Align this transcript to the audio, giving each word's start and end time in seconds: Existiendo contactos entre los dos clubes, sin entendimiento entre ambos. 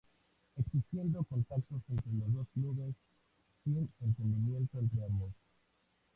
Existiendo 0.57 1.23
contactos 1.25 1.79
entre 1.87 2.11
los 2.13 2.33
dos 2.33 2.47
clubes, 2.55 2.95
sin 3.63 3.87
entendimiento 4.01 4.79
entre 4.79 5.05
ambos. 5.05 5.31